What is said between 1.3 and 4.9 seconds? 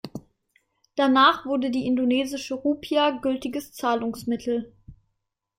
wurde die indonesische Rupiah gültiges Zahlungsmittel.